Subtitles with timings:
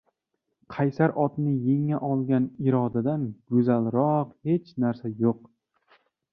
[0.75, 5.49] Qaysar odatni yenga olgan irodadan go‘zalroq hech narsa yo‘q.